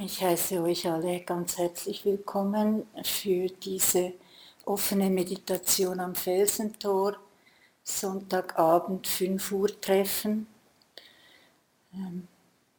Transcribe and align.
Ich 0.00 0.22
heiße 0.22 0.62
euch 0.62 0.88
alle 0.88 1.20
ganz 1.22 1.58
herzlich 1.58 2.04
willkommen 2.04 2.86
für 3.02 3.48
diese 3.48 4.12
offene 4.64 5.10
Meditation 5.10 5.98
am 5.98 6.14
Felsentor, 6.14 7.16
Sonntagabend 7.82 9.08
5 9.08 9.50
Uhr 9.50 9.80
Treffen. 9.80 10.46
Ähm, 11.92 12.28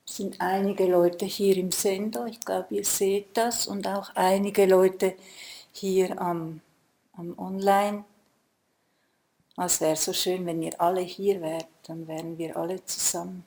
es 0.07 0.15
sind 0.15 0.39
einige 0.39 0.85
Leute 0.85 1.25
hier 1.25 1.57
im 1.57 1.71
Sender, 1.73 2.25
ich 2.25 2.39
glaube, 2.39 2.75
ihr 2.75 2.85
seht 2.85 3.35
das, 3.35 3.67
und 3.67 3.85
auch 3.85 4.15
einige 4.15 4.65
Leute 4.65 5.15
hier 5.73 6.21
am, 6.21 6.61
am 7.17 7.37
Online. 7.37 8.05
Es 9.57 9.81
wäre 9.81 9.97
so 9.97 10.13
schön, 10.13 10.45
wenn 10.45 10.61
ihr 10.61 10.79
alle 10.79 11.01
hier 11.01 11.41
wärt, 11.41 11.67
dann 11.83 12.07
wären 12.07 12.37
wir 12.37 12.55
alle 12.55 12.85
zusammen. 12.85 13.43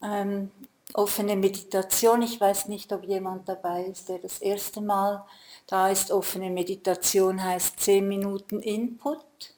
Ähm, 0.00 0.52
offene 0.98 1.36
Meditation. 1.36 2.22
Ich 2.22 2.40
weiß 2.40 2.66
nicht, 2.66 2.92
ob 2.92 3.04
jemand 3.04 3.48
dabei 3.48 3.84
ist, 3.84 4.08
der 4.08 4.18
das 4.18 4.40
erste 4.40 4.80
Mal 4.80 5.24
da 5.68 5.90
ist. 5.90 6.10
Offene 6.10 6.50
Meditation 6.50 7.42
heißt 7.42 7.78
10 7.78 8.06
Minuten 8.08 8.60
Input 8.60 9.54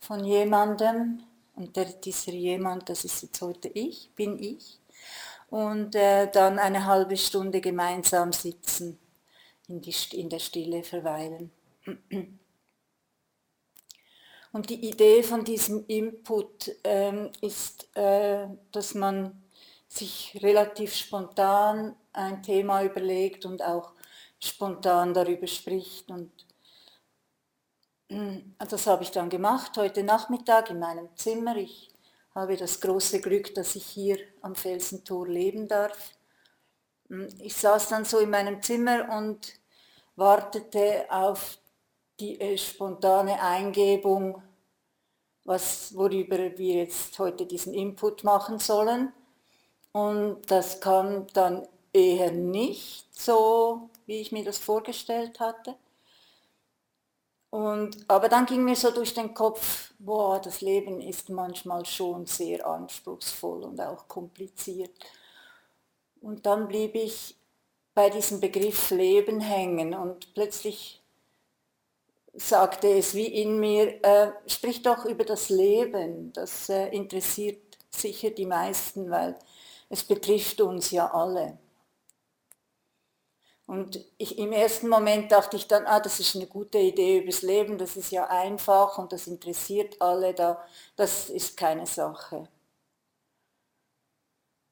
von 0.00 0.24
jemandem. 0.24 1.22
Und 1.54 1.76
der, 1.76 1.84
dieser 1.84 2.32
jemand, 2.32 2.88
das 2.88 3.04
ist 3.04 3.22
jetzt 3.22 3.40
heute 3.40 3.68
ich, 3.68 4.10
bin 4.16 4.36
ich. 4.42 4.80
Und 5.48 5.94
äh, 5.94 6.28
dann 6.28 6.58
eine 6.58 6.86
halbe 6.86 7.16
Stunde 7.16 7.60
gemeinsam 7.60 8.32
sitzen, 8.32 8.98
in, 9.68 9.80
die, 9.80 9.94
in 10.12 10.28
der 10.28 10.40
Stille 10.40 10.82
verweilen. 10.82 11.52
Und 14.52 14.70
die 14.70 14.88
Idee 14.88 15.22
von 15.22 15.44
diesem 15.44 15.84
Input 15.86 16.72
ähm, 16.82 17.30
ist, 17.40 17.88
äh, 17.96 18.48
dass 18.72 18.94
man 18.94 19.40
sich 19.90 20.38
relativ 20.40 20.94
spontan 20.94 21.96
ein 22.12 22.42
Thema 22.42 22.84
überlegt 22.84 23.44
und 23.44 23.60
auch 23.62 23.92
spontan 24.38 25.12
darüber 25.12 25.48
spricht. 25.48 26.08
Und 26.10 26.30
mm, 28.08 28.54
das 28.58 28.86
habe 28.86 29.02
ich 29.02 29.10
dann 29.10 29.28
gemacht 29.28 29.76
heute 29.76 30.04
Nachmittag 30.04 30.70
in 30.70 30.78
meinem 30.78 31.08
Zimmer. 31.16 31.56
Ich 31.56 31.90
habe 32.34 32.56
das 32.56 32.80
große 32.80 33.20
Glück, 33.20 33.52
dass 33.56 33.74
ich 33.74 33.84
hier 33.84 34.18
am 34.42 34.54
Felsentor 34.54 35.26
leben 35.26 35.66
darf. 35.66 36.12
Mm, 37.08 37.26
ich 37.40 37.56
saß 37.56 37.88
dann 37.88 38.04
so 38.04 38.20
in 38.20 38.30
meinem 38.30 38.62
Zimmer 38.62 39.08
und 39.18 39.54
wartete 40.14 41.06
auf 41.10 41.58
die 42.20 42.40
äh, 42.40 42.56
spontane 42.56 43.42
Eingebung, 43.42 44.40
was, 45.44 45.96
worüber 45.96 46.56
wir 46.56 46.74
jetzt 46.76 47.18
heute 47.18 47.44
diesen 47.44 47.74
Input 47.74 48.22
machen 48.22 48.60
sollen. 48.60 49.12
Und 49.92 50.42
das 50.48 50.80
kam 50.80 51.26
dann 51.32 51.66
eher 51.92 52.30
nicht 52.30 53.06
so, 53.14 53.90
wie 54.06 54.20
ich 54.20 54.32
mir 54.32 54.44
das 54.44 54.58
vorgestellt 54.58 55.40
hatte. 55.40 55.74
Und, 57.50 58.04
aber 58.06 58.28
dann 58.28 58.46
ging 58.46 58.64
mir 58.64 58.76
so 58.76 58.92
durch 58.92 59.12
den 59.12 59.34
Kopf, 59.34 59.92
boah, 59.98 60.40
das 60.40 60.60
Leben 60.60 61.00
ist 61.00 61.28
manchmal 61.30 61.84
schon 61.84 62.24
sehr 62.26 62.64
anspruchsvoll 62.64 63.64
und 63.64 63.80
auch 63.80 64.06
kompliziert. 64.06 64.92
Und 66.20 66.46
dann 66.46 66.68
blieb 66.68 66.94
ich 66.94 67.34
bei 67.92 68.08
diesem 68.08 68.38
Begriff 68.38 68.90
Leben 68.90 69.40
hängen 69.40 69.94
und 69.94 70.32
plötzlich 70.32 71.02
sagte 72.32 72.88
es 72.88 73.14
wie 73.14 73.26
in 73.26 73.58
mir, 73.58 74.02
äh, 74.04 74.30
sprich 74.46 74.82
doch 74.82 75.04
über 75.04 75.24
das 75.24 75.48
Leben, 75.48 76.32
das 76.32 76.68
äh, 76.68 76.88
interessiert 76.88 77.78
sicher 77.90 78.30
die 78.30 78.46
meisten, 78.46 79.10
weil 79.10 79.36
es 79.90 80.04
betrifft 80.04 80.60
uns 80.62 80.90
ja 80.92 81.12
alle. 81.12 81.58
Und 83.66 84.04
ich, 84.18 84.38
im 84.38 84.52
ersten 84.52 84.88
Moment 84.88 85.30
dachte 85.30 85.56
ich 85.56 85.68
dann, 85.68 85.86
ah, 85.86 86.00
das 86.00 86.18
ist 86.18 86.34
eine 86.34 86.46
gute 86.46 86.78
Idee 86.78 87.18
übers 87.20 87.42
Leben, 87.42 87.78
das 87.78 87.96
ist 87.96 88.10
ja 88.10 88.26
einfach 88.26 88.98
und 88.98 89.12
das 89.12 89.26
interessiert 89.26 90.00
alle, 90.00 90.34
da, 90.34 90.64
das 90.96 91.28
ist 91.28 91.56
keine 91.56 91.86
Sache. 91.86 92.48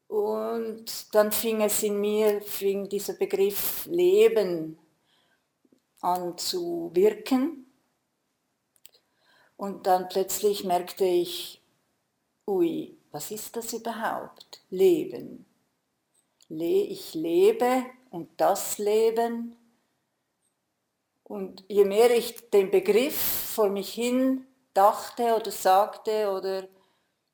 Und 0.07 1.13
dann 1.15 1.31
fing 1.31 1.61
es 1.61 1.83
in 1.83 2.01
mir, 2.01 2.41
fing 2.41 2.89
dieser 2.89 3.13
Begriff 3.13 3.85
Leben 3.85 4.77
an 6.01 6.37
zu 6.37 6.91
wirken. 6.93 7.71
Und 9.55 9.87
dann 9.87 10.09
plötzlich 10.09 10.63
merkte 10.63 11.05
ich, 11.05 11.61
ui, 12.47 12.98
was 13.11 13.31
ist 13.31 13.55
das 13.55 13.73
überhaupt? 13.73 14.61
Leben. 14.69 15.45
Ich 16.49 17.13
lebe 17.13 17.85
und 18.11 18.29
das 18.37 18.77
Leben. 18.77 19.55
Und 21.23 21.63
je 21.67 21.85
mehr 21.85 22.15
ich 22.15 22.49
den 22.49 22.71
Begriff 22.71 23.15
vor 23.53 23.69
mich 23.69 23.93
hin 23.93 24.47
dachte 24.73 25.35
oder 25.35 25.51
sagte, 25.51 26.31
oder 26.31 26.67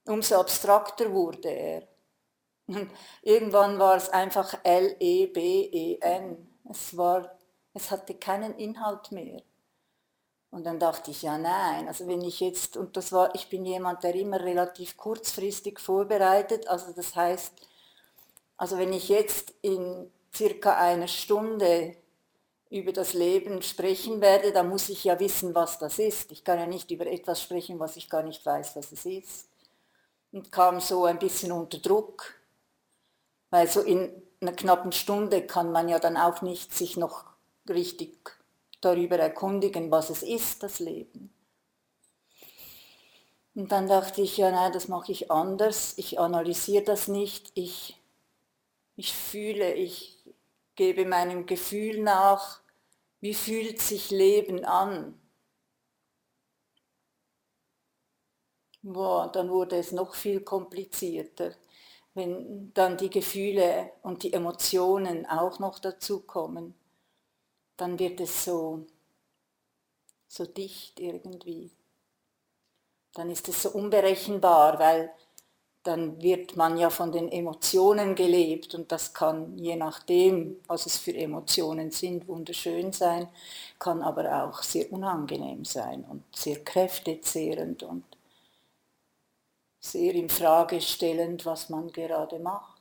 umso 0.06 0.36
abstrakter 0.36 1.12
wurde 1.13 1.50
er. 1.50 1.88
Irgendwann 3.22 3.80
war 3.80 3.96
es 3.96 4.09
einfach 4.09 4.57
L-E-B-E-N. 4.63 6.47
Es, 6.69 6.96
es 7.74 7.92
hatte 7.92 8.16
keinen 8.16 8.56
Inhalt 8.56 9.12
mehr. 9.12 9.42
Und 10.51 10.66
dann 10.66 10.79
dachte 10.79 11.11
ich, 11.11 11.22
ja 11.22 11.38
nein, 11.38 11.88
also 11.88 12.07
wenn 12.07 12.22
ich 12.22 12.39
jetzt, 12.39 12.78
und 12.78 12.95
das 12.95 13.11
war, 13.11 13.35
ich 13.35 13.50
bin 13.50 13.66
jemand, 13.66 14.03
der 14.03 14.16
immer 14.16 14.39
relativ 14.39 14.95
kurzfristig 14.95 15.79
vorbereitet, 15.79 16.67
also 16.67 16.94
das 16.94 17.16
heißt, 17.16 17.53
also 18.57 18.78
wenn 18.78 18.94
ich 18.94 19.09
jetzt 19.09 19.53
in 19.61 20.09
circa 20.33 20.78
einer 20.78 21.07
Stunde 21.07 21.95
über 22.69 22.91
das 22.91 23.13
Leben 23.13 23.61
sprechen 23.61 24.22
werde, 24.22 24.51
dann 24.51 24.69
muss 24.69 24.89
ich 24.89 25.03
ja 25.03 25.19
wissen, 25.19 25.53
was 25.56 25.78
das 25.78 26.00
ist. 26.00 26.31
Ich 26.31 26.44
kann 26.44 26.59
ja 26.59 26.66
nicht 26.66 26.89
über 26.91 27.06
etwas 27.06 27.41
sprechen, 27.41 27.79
was 27.79 27.95
ich 27.95 28.09
gar 28.09 28.23
nicht 28.23 28.45
weiß, 28.45 28.75
was 28.75 28.91
es 28.91 29.06
ist. 29.06 29.50
Und 30.31 30.51
kam 30.51 30.79
so 30.79 31.06
ein 31.06 31.19
bisschen 31.19 31.51
unter 31.51 31.77
Druck, 31.77 32.35
weil 33.50 33.67
so 33.67 33.81
in 33.81 34.22
einer 34.41 34.51
knappen 34.53 34.91
Stunde 34.91 35.45
kann 35.45 35.72
man 35.72 35.88
ja 35.88 36.00
dann 36.00 36.17
auch 36.17 36.41
nicht 36.41 36.73
sich 36.73 36.97
noch 36.97 37.25
richtig 37.69 38.34
darüber 38.85 39.18
erkundigen, 39.18 39.90
was 39.91 40.09
es 40.09 40.22
ist, 40.23 40.62
das 40.63 40.79
Leben. 40.79 41.34
Und 43.56 43.72
dann 43.72 43.88
dachte 43.88 44.22
ich, 44.22 44.38
ja, 44.38 44.51
nein, 44.51 44.73
das 44.73 44.88
mache 44.88 45.12
ich 45.12 45.31
anders. 45.31 45.97
Ich 45.97 46.19
analysiere 46.19 46.84
das 46.84 47.07
nicht. 47.07 47.51
Ich, 47.56 47.97
ich 48.95 49.13
fühle, 49.13 49.74
ich 49.74 50.18
gebe 50.75 51.06
meinem 51.06 51.45
Gefühl 51.45 52.03
nach, 52.03 52.59
wie 53.22 53.34
fühlt 53.34 53.81
sich 53.81 54.12
Leben 54.12 54.66
an. 54.66 55.19
Boah, 58.81 59.31
dann 59.31 59.50
wurde 59.50 59.78
es 59.78 59.94
noch 59.94 60.13
viel 60.13 60.41
komplizierter, 60.41 61.56
wenn 62.13 62.72
dann 62.74 62.97
die 62.97 63.09
Gefühle 63.09 63.94
und 64.03 64.22
die 64.22 64.34
Emotionen 64.34 65.25
auch 65.25 65.59
noch 65.59 65.79
dazukommen 65.79 66.75
dann 67.78 68.00
wird 68.00 68.19
es 68.22 68.46
so, 68.46 68.86
so 70.28 70.46
dicht 70.46 71.00
irgendwie. 71.00 71.72
Dann 73.13 73.30
ist 73.30 73.47
es 73.47 73.63
so 73.63 73.69
unberechenbar, 73.69 74.80
weil 74.80 75.12
dann 75.86 76.19
wird 76.22 76.58
man 76.58 76.78
ja 76.78 76.90
von 76.90 77.12
den 77.12 77.31
Emotionen 77.31 78.16
gelebt 78.16 78.74
und 78.74 78.91
das 78.91 79.13
kann 79.13 79.56
je 79.58 79.75
nachdem, 79.75 80.59
was 80.68 80.88
es 80.88 80.97
für 80.97 81.13
Emotionen 81.16 81.91
sind, 81.91 82.28
wunderschön 82.28 82.91
sein, 82.91 83.30
kann 83.78 84.02
aber 84.02 84.44
auch 84.44 84.63
sehr 84.63 84.92
unangenehm 84.92 85.63
sein 85.63 86.03
und 86.03 86.24
sehr 86.36 86.63
kräftezehrend 86.63 87.84
und 87.84 88.03
sehr 89.80 90.16
in 90.16 90.30
Frage 90.30 90.81
stellend, 90.81 91.46
was 91.46 91.69
man 91.69 91.92
gerade 91.92 92.40
macht. 92.40 92.75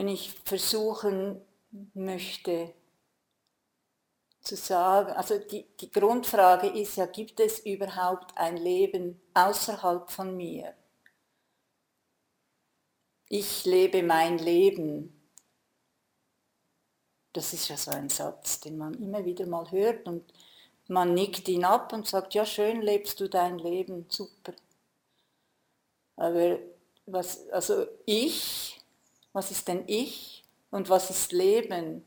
Wenn 0.00 0.08
ich 0.08 0.32
versuchen 0.46 1.42
möchte 1.92 2.72
zu 4.40 4.56
sagen, 4.56 5.12
also 5.12 5.38
die, 5.38 5.66
die 5.78 5.90
Grundfrage 5.90 6.68
ist 6.68 6.96
ja, 6.96 7.04
gibt 7.04 7.38
es 7.38 7.58
überhaupt 7.66 8.34
ein 8.38 8.56
Leben 8.56 9.20
außerhalb 9.34 10.10
von 10.10 10.38
mir? 10.38 10.72
Ich 13.28 13.66
lebe 13.66 14.02
mein 14.02 14.38
Leben. 14.38 15.20
Das 17.34 17.52
ist 17.52 17.68
ja 17.68 17.76
so 17.76 17.90
ein 17.90 18.08
Satz, 18.08 18.58
den 18.60 18.78
man 18.78 18.94
immer 18.94 19.26
wieder 19.26 19.44
mal 19.44 19.70
hört 19.70 20.08
und 20.08 20.32
man 20.88 21.12
nickt 21.12 21.46
ihn 21.46 21.66
ab 21.66 21.92
und 21.92 22.06
sagt, 22.06 22.32
ja 22.32 22.46
schön 22.46 22.80
lebst 22.80 23.20
du 23.20 23.28
dein 23.28 23.58
Leben, 23.58 24.06
super. 24.08 24.54
Aber 26.16 26.58
was, 27.04 27.46
also 27.50 27.86
ich 28.06 28.69
was 29.32 29.50
ist 29.50 29.68
denn 29.68 29.84
ich 29.86 30.44
und 30.70 30.88
was 30.88 31.10
ist 31.10 31.32
Leben? 31.32 32.04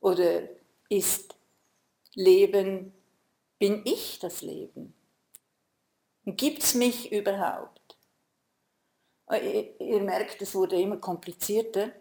Oder 0.00 0.48
ist 0.88 1.36
Leben 2.14 2.92
Bin 3.58 3.82
ich 3.84 4.18
das 4.18 4.40
Leben? 4.40 4.94
Gibt 6.24 6.62
es 6.62 6.74
mich 6.74 7.12
überhaupt? 7.12 7.98
Ihr, 9.30 9.80
ihr 9.80 10.02
merkt, 10.02 10.40
es 10.40 10.54
wurde 10.54 10.80
immer 10.80 10.96
komplizierter. 10.96 11.92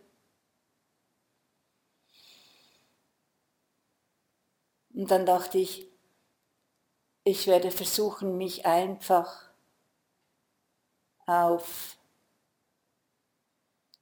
Und 4.94 5.12
dann 5.12 5.26
dachte 5.26 5.58
ich, 5.58 5.88
ich 7.24 7.48
werde 7.48 7.72
versuchen, 7.72 8.38
mich 8.38 8.66
einfach 8.66 9.50
auf 11.26 11.99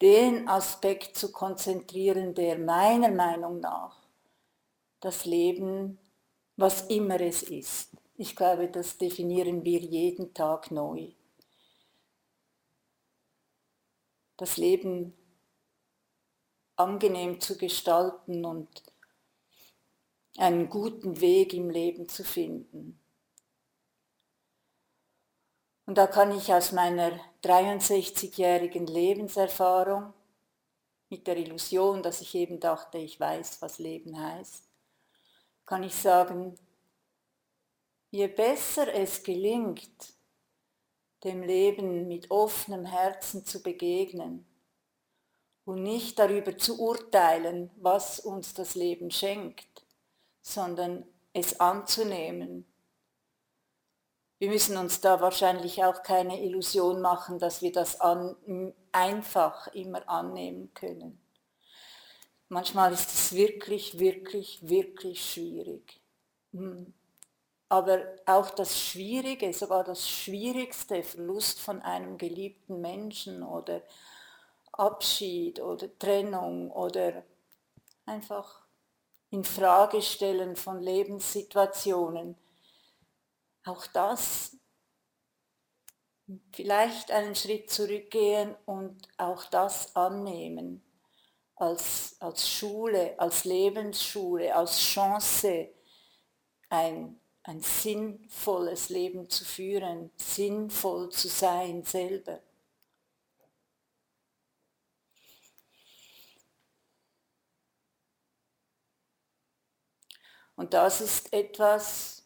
den 0.02 0.48
Aspekt 0.48 1.18
zu 1.18 1.32
konzentrieren, 1.32 2.34
der 2.36 2.58
meiner 2.60 3.12
Meinung 3.12 3.60
nach 3.60 3.98
das 5.00 5.26
Leben, 5.26 5.98
was 6.56 6.88
immer 6.88 7.20
es 7.22 7.44
ist. 7.44 7.92
Ich 8.18 8.36
glaube, 8.36 8.68
das 8.68 8.98
definieren 8.98 9.64
wir 9.64 9.80
jeden 9.80 10.34
Tag 10.34 10.72
neu. 10.72 11.12
Das 14.38 14.58
Leben 14.58 15.14
angenehm 16.76 17.40
zu 17.40 17.58
gestalten 17.58 18.46
und 18.46 18.84
einen 20.38 20.70
guten 20.70 21.20
Weg 21.22 21.54
im 21.54 21.70
Leben 21.70 22.08
zu 22.08 22.24
finden. 22.24 23.00
Und 25.88 25.98
da 25.98 26.06
kann 26.06 26.38
ich 26.38 26.54
aus 26.54 26.74
meiner 26.74 27.18
63-jährigen 27.44 28.88
Lebenserfahrung 28.88 30.14
mit 31.10 31.26
der 31.28 31.38
Illusion, 31.38 32.04
dass 32.04 32.20
ich 32.20 32.36
eben 32.36 32.60
dachte, 32.60 32.98
ich 32.98 33.18
weiß, 33.18 33.62
was 33.62 33.80
Leben 33.80 34.22
heißt, 34.22 34.66
kann 35.66 35.84
ich 35.84 35.96
sagen, 35.96 36.60
je 38.12 38.28
besser 38.28 38.94
es 38.94 39.24
gelingt, 39.24 40.14
dem 41.24 41.42
Leben 41.42 42.10
mit 42.10 42.32
offenem 42.32 42.86
Herzen 42.86 43.46
zu 43.46 43.64
begegnen 43.64 44.46
und 45.64 45.84
nicht 45.84 46.20
darüber 46.20 46.58
zu 46.58 46.82
urteilen, 46.82 47.72
was 47.78 48.20
uns 48.20 48.54
das 48.54 48.76
Leben 48.76 49.10
schenkt, 49.10 49.86
sondern 50.42 51.08
es 51.32 51.62
anzunehmen 51.62 52.66
wir 54.40 54.50
müssen 54.50 54.78
uns 54.78 55.02
da 55.02 55.20
wahrscheinlich 55.20 55.84
auch 55.84 56.04
keine 56.04 56.42
Illusion 56.42 57.02
machen, 57.02 57.40
dass 57.40 57.62
wir 57.62 57.72
das 57.72 58.00
an, 58.00 58.36
einfach 58.92 59.68
immer 59.74 60.08
annehmen 60.08 60.74
können. 60.74 61.20
Manchmal 62.50 62.94
ist 62.94 63.14
es 63.14 63.34
wirklich, 63.34 64.00
wirklich, 64.00 64.60
wirklich 64.68 65.34
schwierig. 65.34 66.00
Hm. 66.54 66.94
Aber 67.70 68.00
auch 68.26 68.50
das 68.52 68.80
Schwierige, 68.80 69.52
sogar 69.54 69.84
das 69.84 70.08
Schwierigste, 70.08 71.04
Verlust 71.04 71.60
von 71.60 71.82
einem 71.82 72.18
geliebten 72.18 72.80
Menschen 72.80 73.44
oder 73.44 73.82
Abschied 74.72 75.60
oder 75.60 75.90
Trennung 76.00 76.72
oder 76.72 77.24
einfach 78.06 78.62
in 79.32 79.44
Frage 79.44 80.02
stellen 80.02 80.56
von 80.56 80.80
Lebenssituationen, 80.80 82.38
auch 83.68 83.88
das 83.88 84.58
vielleicht 86.54 87.12
einen 87.12 87.36
Schritt 87.36 87.70
zurückgehen 87.72 88.56
und 88.66 89.08
auch 89.18 89.46
das 89.46 89.96
annehmen 89.96 90.84
als, 91.56 92.16
als 92.20 92.50
Schule, 92.50 93.20
als 93.20 93.46
Lebensschule, 93.46 94.56
als 94.56 94.78
Chance, 94.80 95.70
ein, 96.70 97.20
ein 97.44 97.62
sinnvolles 97.62 98.90
Leben 98.90 99.30
zu 99.30 99.46
führen, 99.46 100.12
sinnvoll 100.18 101.10
zu 101.10 101.30
sein 101.30 101.84
selber. 101.84 102.42
Und 110.56 110.74
das 110.74 111.02
ist 111.02 111.32
etwas, 111.34 112.17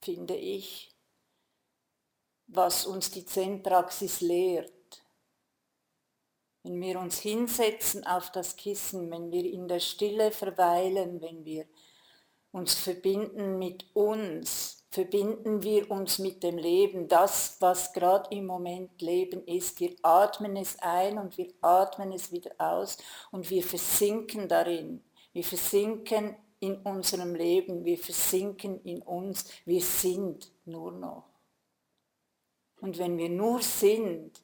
finde 0.00 0.36
ich, 0.36 0.94
was 2.46 2.86
uns 2.86 3.10
die 3.10 3.24
Zen-Praxis 3.24 4.20
lehrt. 4.20 4.72
Wenn 6.62 6.80
wir 6.80 6.98
uns 6.98 7.18
hinsetzen 7.20 8.06
auf 8.06 8.30
das 8.32 8.56
Kissen, 8.56 9.10
wenn 9.10 9.30
wir 9.30 9.44
in 9.44 9.68
der 9.68 9.80
Stille 9.80 10.32
verweilen, 10.32 11.20
wenn 11.20 11.44
wir 11.44 11.66
uns 12.50 12.74
verbinden 12.74 13.58
mit 13.58 13.86
uns, 13.94 14.84
verbinden 14.90 15.62
wir 15.62 15.90
uns 15.90 16.18
mit 16.18 16.42
dem 16.42 16.56
Leben, 16.56 17.08
das, 17.08 17.56
was 17.60 17.92
gerade 17.92 18.34
im 18.34 18.46
Moment 18.46 19.00
Leben 19.02 19.46
ist. 19.46 19.78
Wir 19.80 19.94
atmen 20.02 20.56
es 20.56 20.78
ein 20.80 21.18
und 21.18 21.36
wir 21.36 21.52
atmen 21.60 22.12
es 22.12 22.32
wieder 22.32 22.52
aus 22.58 22.96
und 23.30 23.50
wir 23.50 23.62
versinken 23.62 24.48
darin. 24.48 25.04
Wir 25.32 25.44
versinken 25.44 26.36
in 26.60 26.76
unserem 26.78 27.34
Leben, 27.34 27.84
wir 27.84 27.98
versinken 27.98 28.80
in 28.82 29.02
uns, 29.02 29.46
wir 29.64 29.80
sind 29.80 30.50
nur 30.64 30.92
noch. 30.92 31.24
Und 32.80 32.98
wenn 32.98 33.18
wir 33.18 33.28
nur 33.28 33.62
sind, 33.62 34.40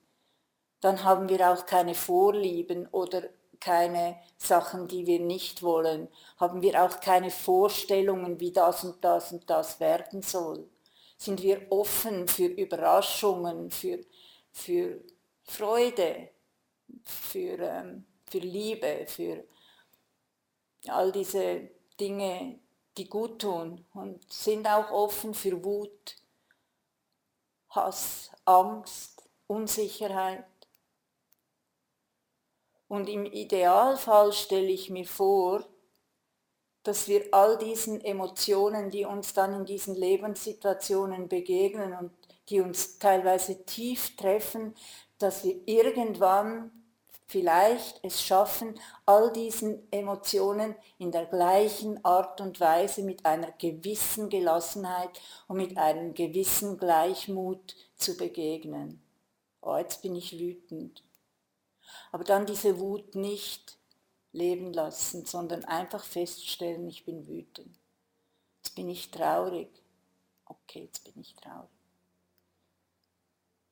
dann 0.81 1.03
haben 1.03 1.29
wir 1.29 1.51
auch 1.51 1.67
keine 1.67 1.95
Vorlieben 1.95 2.87
oder 2.89 3.23
keine 3.61 4.21
Sachen, 4.37 4.89
die 4.89 5.07
wir 5.07 5.21
nicht 5.21 5.63
wollen, 5.63 6.09
haben 6.37 6.61
wir 6.61 6.85
auch 6.85 7.01
keine 7.01 7.31
Vorstellungen, 7.31 8.39
wie 8.39 8.53
das 8.53 8.85
und 8.85 9.03
das 9.03 9.33
und 9.33 9.49
das 9.49 9.81
werden 9.81 10.21
soll. 10.21 10.69
Sind 11.17 11.43
wir 11.43 11.67
offen 11.71 12.29
für 12.29 12.47
Überraschungen, 12.47 13.71
für, 13.71 14.01
für 14.53 15.01
Freude, 15.45 16.29
für, 17.03 17.59
ähm, 17.59 18.05
für 18.29 18.39
Liebe, 18.39 19.07
für 19.07 19.45
all 20.89 21.13
diese 21.13 21.71
Dinge, 22.01 22.59
die 22.97 23.09
gut 23.09 23.41
tun 23.41 23.85
und 23.95 24.33
sind 24.33 24.67
auch 24.67 24.91
offen 24.91 25.35
für 25.35 25.65
Wut, 25.65 26.17
Hass, 27.71 28.31
Angst, 28.45 29.23
Unsicherheit. 29.47 30.45
Und 32.89 33.09
im 33.09 33.27
Idealfall 33.27 34.33
stelle 34.33 34.71
ich 34.71 34.91
mir 34.91 35.07
vor, 35.07 35.65
dass 36.85 37.09
wir 37.09 37.27
all 37.33 37.57
diesen 37.59 38.01
Emotionen, 38.05 38.91
die 38.91 39.05
uns 39.05 39.33
dann 39.33 39.55
in 39.55 39.65
diesen 39.65 39.97
Lebenssituationen 39.97 41.29
begegnen 41.29 41.95
und 41.95 42.13
die 42.51 42.61
uns 42.61 42.99
teilweise 42.99 43.65
tief 43.65 44.17
treffen, 44.17 44.75
dass 45.19 45.45
wir 45.45 45.57
irgendwann 45.67 46.84
vielleicht 47.27 48.01
es 48.05 48.23
schaffen, 48.23 48.79
all 49.07 49.33
diesen 49.33 49.91
Emotionen 49.93 50.75
in 50.99 51.11
der 51.11 51.27
gleichen 51.27 52.05
Art 52.05 52.41
und 52.41 52.61
Weise 52.61 53.03
mit 53.03 53.25
einer 53.25 53.53
gewissen 53.53 54.29
Gelassenheit 54.29 55.21
und 55.49 55.57
mit 55.57 55.77
einem 55.79 56.15
gewissen 56.15 56.77
Gleichmut 56.77 57.75
zu 57.97 58.17
begegnen. 58.17 59.03
Oh, 59.61 59.77
jetzt 59.77 60.03
bin 60.03 60.15
ich 60.15 60.39
wütend. 60.39 61.03
Aber 62.13 62.25
dann 62.25 62.47
diese 62.47 62.79
Wut 62.79 63.15
nicht 63.15 63.79
leben 64.33 64.73
lassen, 64.73 65.25
sondern 65.27 65.65
einfach 65.65 66.05
feststellen, 66.05 66.87
ich 66.89 67.05
bin 67.05 67.27
wütend. 67.27 67.79
Jetzt 68.59 68.75
bin 68.75 68.89
ich 68.89 69.11
traurig. 69.11 69.69
Okay, 70.47 70.85
jetzt 70.85 71.05
bin 71.05 71.21
ich 71.21 71.35
traurig 71.35 71.84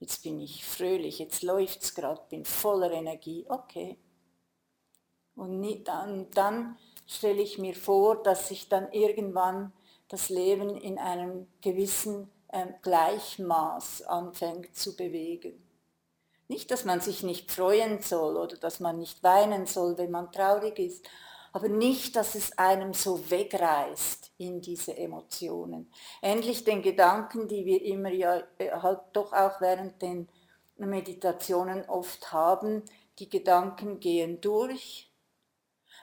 jetzt 0.02 0.24
bin 0.24 0.40
ich 0.40 0.64
fröhlich, 0.64 1.20
jetzt 1.20 1.42
läuft 1.42 1.82
es 1.82 1.94
gerade, 1.94 2.20
bin 2.28 2.44
voller 2.44 2.90
Energie, 2.90 3.46
okay. 3.48 3.96
Und 5.36 5.84
dann, 5.84 6.28
dann 6.32 6.76
stelle 7.06 7.40
ich 7.40 7.58
mir 7.58 7.74
vor, 7.74 8.20
dass 8.22 8.48
sich 8.48 8.68
dann 8.68 8.90
irgendwann 8.90 9.72
das 10.08 10.28
Leben 10.28 10.76
in 10.76 10.98
einem 10.98 11.46
gewissen 11.60 12.30
äh, 12.48 12.66
Gleichmaß 12.82 14.02
anfängt 14.02 14.74
zu 14.76 14.96
bewegen. 14.96 15.62
Nicht, 16.48 16.72
dass 16.72 16.84
man 16.84 17.00
sich 17.00 17.22
nicht 17.22 17.50
freuen 17.50 18.02
soll 18.02 18.36
oder 18.36 18.56
dass 18.56 18.80
man 18.80 18.98
nicht 18.98 19.22
weinen 19.22 19.66
soll, 19.66 19.96
wenn 19.98 20.10
man 20.10 20.32
traurig 20.32 20.80
ist, 20.80 21.08
aber 21.52 21.68
nicht, 21.68 22.16
dass 22.16 22.34
es 22.34 22.56
einem 22.58 22.94
so 22.94 23.30
wegreißt 23.30 24.32
in 24.38 24.60
diese 24.60 24.96
Emotionen. 24.96 25.92
Ähnlich 26.22 26.64
den 26.64 26.82
Gedanken, 26.82 27.46
die 27.46 27.64
wir 27.64 27.82
immer 27.84 28.10
ja 28.10 28.42
äh, 28.58 28.70
halt 28.70 29.00
doch 29.12 29.32
auch 29.32 29.60
während 29.60 30.00
den 30.00 30.28
Meditationen 30.76 31.88
oft 31.88 32.32
haben, 32.32 32.82
die 33.18 33.28
Gedanken 33.28 34.00
gehen 34.00 34.40
durch, 34.40 35.12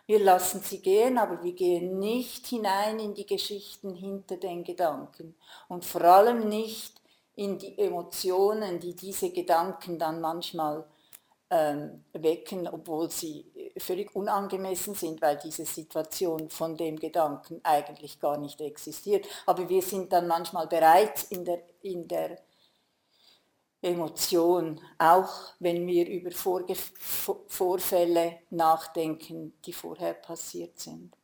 wir 0.10 0.20
lassen 0.20 0.62
sie 0.62 0.82
gehen, 0.82 1.20
aber 1.20 1.44
wir 1.44 1.54
gehen 1.54 2.00
nicht 2.00 2.48
hinein 2.48 2.98
in 2.98 3.14
die 3.14 3.28
Geschichten 3.28 3.94
hinter 3.94 4.38
den 4.38 4.64
Gedanken. 4.64 5.36
Und 5.68 5.86
vor 5.86 6.02
allem 6.02 6.50
nicht 6.50 7.00
in 7.36 7.60
die 7.60 7.78
Emotionen, 7.78 8.80
die 8.80 8.96
diese 8.96 9.30
Gedanken 9.30 10.00
dann 10.00 10.20
manchmal 10.20 10.88
ähm, 11.50 12.04
wecken, 12.14 12.68
obwohl 12.68 13.10
sie 13.10 13.46
völlig 13.78 14.16
unangemessen 14.16 14.94
sind, 14.94 15.22
weil 15.22 15.38
diese 15.38 15.66
Situation 15.66 16.50
von 16.50 16.78
dem 16.78 16.98
Gedanken 16.98 17.60
eigentlich 17.64 18.20
gar 18.20 18.38
nicht 18.38 18.62
existiert. 18.62 19.26
Aber 19.46 19.68
wir 19.70 19.82
sind 19.82 20.14
dann 20.14 20.28
manchmal 20.28 20.68
bereits 20.68 21.24
in 21.24 21.46
der, 21.46 21.64
in 21.82 22.08
der 22.08 22.38
Emotion, 23.82 24.82
auch 24.98 25.54
wenn 25.60 25.88
wir 25.88 26.08
über 26.08 26.32
Vorge 26.32 26.76
Vorfälle 26.76 28.40
nachdenken, 28.50 29.54
die 29.66 29.74
vorher 29.74 30.14
passiert 30.14 30.78
sind. 30.80 31.16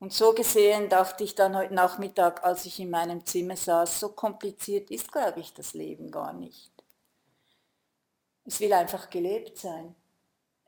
Und 0.00 0.12
so 0.14 0.32
gesehen 0.32 0.88
dachte 0.88 1.24
ich 1.24 1.34
dann 1.34 1.54
heute 1.56 1.74
Nachmittag, 1.74 2.42
als 2.42 2.64
ich 2.64 2.80
in 2.80 2.90
meinem 2.90 3.24
Zimmer 3.26 3.54
saß, 3.54 4.00
so 4.00 4.08
kompliziert 4.08 4.90
ist, 4.90 5.12
glaube 5.12 5.40
ich, 5.40 5.52
das 5.52 5.74
Leben 5.74 6.10
gar 6.10 6.32
nicht. 6.32 6.79
Es 8.50 8.58
will 8.58 8.72
einfach 8.72 9.08
gelebt 9.10 9.58
sein. 9.58 9.94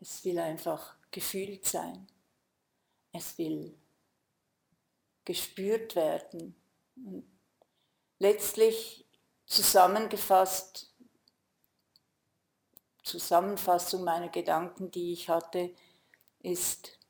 Es 0.01 0.25
will 0.25 0.39
einfach 0.39 0.95
gefühlt 1.11 1.67
sein. 1.67 2.07
Es 3.11 3.37
will 3.39 3.77
gespürt 5.25 5.97
werden. 5.97 6.55
Und 6.95 7.25
letztlich 8.21 9.05
zusammengefasst, 9.47 10.95
Zusammenfassung 13.03 14.05
meiner 14.05 14.29
Gedanken, 14.29 14.93
die 14.93 15.13
ich 15.13 15.29
hatte, 15.29 15.75
ist, 16.39 17.01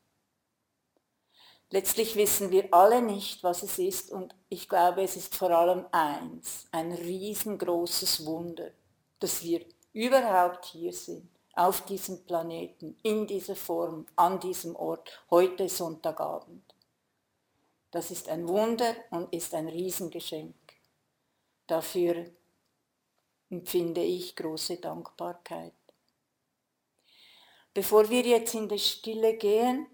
letztlich 1.68 2.16
wissen 2.16 2.50
wir 2.50 2.72
alle 2.72 3.02
nicht, 3.02 3.42
was 3.42 3.62
es 3.62 3.78
ist 3.78 4.10
und 4.10 4.34
ich 4.48 4.70
glaube, 4.70 5.02
es 5.02 5.16
ist 5.16 5.34
vor 5.34 5.50
allem 5.50 5.84
eins, 5.92 6.66
ein 6.72 6.92
riesengroßes 6.92 8.24
Wunder, 8.24 8.70
dass 9.18 9.42
wir 9.42 9.66
überhaupt 9.92 10.66
hier 10.66 10.92
sind, 10.92 11.28
auf 11.54 11.84
diesem 11.84 12.24
Planeten, 12.24 12.96
in 13.02 13.26
dieser 13.26 13.56
Form, 13.56 14.06
an 14.16 14.40
diesem 14.40 14.74
Ort, 14.76 15.24
heute 15.30 15.68
Sonntagabend. 15.68 16.62
Das 17.90 18.10
ist 18.10 18.28
ein 18.28 18.48
Wunder 18.48 18.94
und 19.10 19.32
ist 19.34 19.54
ein 19.54 19.68
Riesengeschenk. 19.68 20.54
Dafür 21.66 22.26
empfinde 23.50 24.02
ich 24.02 24.34
große 24.34 24.78
Dankbarkeit. 24.78 25.74
Bevor 27.74 28.08
wir 28.08 28.22
jetzt 28.22 28.54
in 28.54 28.68
die 28.68 28.78
Stille 28.78 29.36
gehen, 29.36 29.86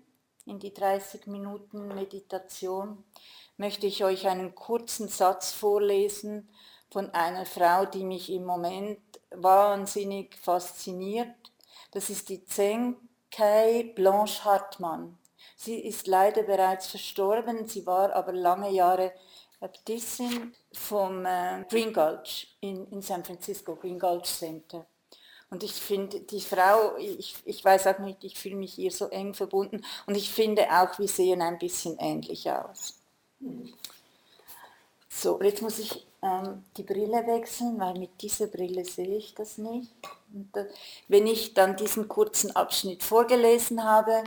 in 0.46 0.58
die 0.58 0.72
30 0.72 1.26
Minuten 1.26 1.88
Meditation, 1.88 3.04
möchte 3.56 3.86
ich 3.86 4.04
euch 4.04 4.28
einen 4.28 4.54
kurzen 4.54 5.08
Satz 5.08 5.52
vorlesen 5.52 6.48
von 6.90 7.10
einer 7.10 7.46
Frau, 7.46 7.84
die 7.84 8.04
mich 8.04 8.30
im 8.30 8.44
Moment 8.44 9.00
wahnsinnig 9.30 10.36
fasziniert. 10.36 11.34
Das 11.92 12.10
ist 12.10 12.28
die 12.28 12.44
Zenkei 12.44 13.92
Blanche 13.94 14.44
Hartmann. 14.44 15.18
Sie 15.56 15.78
ist 15.78 16.06
leider 16.06 16.42
bereits 16.42 16.86
verstorben, 16.86 17.66
sie 17.66 17.86
war 17.86 18.12
aber 18.14 18.32
lange 18.32 18.70
Jahre 18.70 19.12
Äbtissin 19.60 20.54
vom 20.72 21.26
äh, 21.26 21.64
Green 21.68 21.92
Gulch 21.92 22.56
in, 22.60 22.86
in 22.92 23.02
San 23.02 23.24
Francisco, 23.24 23.74
Green 23.74 23.98
Gulch 23.98 24.26
Center. 24.26 24.86
Und 25.50 25.62
ich 25.62 25.72
finde, 25.72 26.20
die 26.20 26.40
Frau, 26.40 26.96
ich, 26.98 27.34
ich 27.44 27.64
weiß 27.64 27.86
auch 27.88 27.98
nicht, 28.00 28.22
ich 28.22 28.38
fühle 28.38 28.56
mich 28.56 28.78
ihr 28.78 28.90
so 28.90 29.06
eng 29.06 29.34
verbunden 29.34 29.84
und 30.06 30.14
ich 30.14 30.30
finde 30.30 30.66
auch, 30.70 30.98
wir 30.98 31.08
sehen 31.08 31.40
ein 31.40 31.58
bisschen 31.58 31.96
ähnlich 31.98 32.50
aus. 32.50 33.00
So, 35.08 35.40
jetzt 35.42 35.62
muss 35.62 35.78
ich 35.78 36.06
ähm, 36.22 36.64
die 36.76 36.82
Brille 36.82 37.26
wechseln, 37.26 37.78
weil 37.80 37.98
mit 37.98 38.20
dieser 38.20 38.46
Brille 38.46 38.84
sehe 38.84 39.16
ich 39.16 39.34
das 39.34 39.58
nicht. 39.58 39.90
Da, 40.52 40.66
wenn 41.08 41.26
ich 41.26 41.54
dann 41.54 41.76
diesen 41.76 42.08
kurzen 42.08 42.54
Abschnitt 42.54 43.02
vorgelesen 43.02 43.84
habe, 43.84 44.24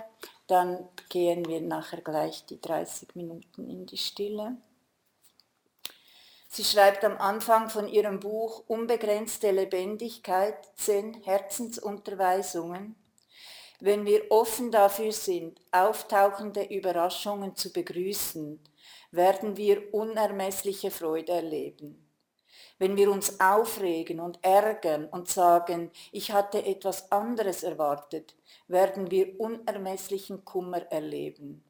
dann 0.47 0.87
gehen 1.09 1.45
wir 1.47 1.61
nachher 1.61 2.01
gleich 2.01 2.45
die 2.45 2.59
30 2.59 3.15
Minuten 3.15 3.69
in 3.69 3.85
die 3.85 3.97
Stille. 3.97 4.57
Sie 6.49 6.65
schreibt 6.65 7.05
am 7.05 7.17
Anfang 7.17 7.69
von 7.69 7.87
ihrem 7.87 8.19
Buch 8.19 8.63
Unbegrenzte 8.67 9.51
Lebendigkeit, 9.51 10.55
zehn 10.75 11.13
Herzensunterweisungen. 11.23 12.95
Wenn 13.83 14.05
wir 14.05 14.29
offen 14.29 14.69
dafür 14.69 15.11
sind, 15.11 15.59
auftauchende 15.71 16.65
Überraschungen 16.65 17.55
zu 17.55 17.73
begrüßen, 17.73 18.59
werden 19.09 19.57
wir 19.57 19.91
unermessliche 19.91 20.91
Freude 20.91 21.31
erleben. 21.31 22.07
Wenn 22.77 22.95
wir 22.95 23.09
uns 23.11 23.39
aufregen 23.39 24.19
und 24.19 24.37
ärgern 24.43 25.05
und 25.05 25.29
sagen, 25.29 25.89
ich 26.11 26.31
hatte 26.31 26.63
etwas 26.63 27.11
anderes 27.11 27.63
erwartet, 27.63 28.35
werden 28.67 29.09
wir 29.09 29.39
unermesslichen 29.39 30.45
Kummer 30.45 30.83
erleben. 30.91 31.63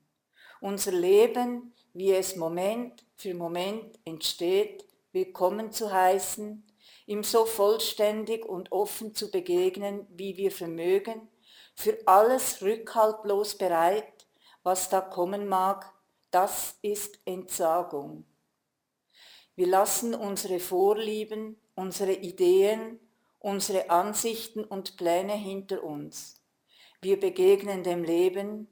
Unser 0.59 0.91
Leben, 0.91 1.73
wie 1.93 2.11
es 2.11 2.35
Moment 2.35 3.05
für 3.15 3.33
Moment 3.33 3.97
entsteht, 4.03 4.83
willkommen 5.13 5.71
zu 5.71 5.93
heißen, 5.93 6.61
ihm 7.05 7.23
so 7.23 7.45
vollständig 7.45 8.45
und 8.45 8.73
offen 8.73 9.15
zu 9.15 9.31
begegnen, 9.31 10.05
wie 10.09 10.35
wir 10.35 10.51
vermögen, 10.51 11.30
für 11.75 11.97
alles 12.05 12.61
rückhaltlos 12.61 13.57
bereit, 13.57 14.27
was 14.63 14.89
da 14.89 15.01
kommen 15.01 15.47
mag, 15.47 15.91
das 16.29 16.77
ist 16.81 17.19
Entsagung. 17.25 18.25
Wir 19.55 19.67
lassen 19.67 20.15
unsere 20.15 20.59
Vorlieben, 20.59 21.59
unsere 21.75 22.13
Ideen, 22.13 22.99
unsere 23.39 23.89
Ansichten 23.89 24.63
und 24.63 24.97
Pläne 24.97 25.33
hinter 25.33 25.83
uns. 25.83 26.41
Wir 27.01 27.19
begegnen 27.19 27.83
dem 27.83 28.03
Leben 28.03 28.67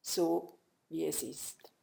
so, 0.00 0.58
wie 0.88 1.06
es 1.06 1.22
ist. 1.22 1.73